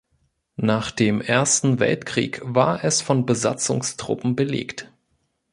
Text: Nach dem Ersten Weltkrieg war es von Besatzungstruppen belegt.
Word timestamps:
Nach 0.55 0.89
dem 0.89 1.21
Ersten 1.21 1.77
Weltkrieg 1.79 2.41
war 2.43 2.83
es 2.83 3.01
von 3.03 3.27
Besatzungstruppen 3.27 4.35
belegt. 4.35 4.91